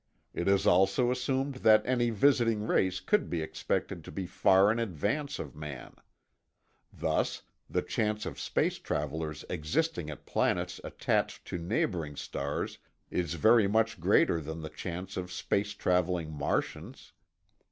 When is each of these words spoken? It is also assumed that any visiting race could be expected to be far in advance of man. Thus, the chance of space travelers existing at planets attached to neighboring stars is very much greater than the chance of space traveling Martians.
It 0.33 0.47
is 0.47 0.65
also 0.65 1.11
assumed 1.11 1.57
that 1.57 1.85
any 1.85 2.09
visiting 2.09 2.63
race 2.65 2.99
could 2.99 3.29
be 3.29 3.43
expected 3.43 4.03
to 4.03 4.11
be 4.11 4.25
far 4.25 4.71
in 4.71 4.79
advance 4.79 5.37
of 5.37 5.55
man. 5.55 5.93
Thus, 6.91 7.43
the 7.69 7.83
chance 7.83 8.25
of 8.25 8.39
space 8.39 8.79
travelers 8.79 9.45
existing 9.47 10.09
at 10.09 10.25
planets 10.25 10.81
attached 10.83 11.45
to 11.49 11.59
neighboring 11.59 12.15
stars 12.15 12.79
is 13.11 13.35
very 13.35 13.67
much 13.67 13.99
greater 13.99 14.41
than 14.41 14.61
the 14.63 14.69
chance 14.69 15.17
of 15.17 15.31
space 15.31 15.73
traveling 15.75 16.31
Martians. 16.31 17.13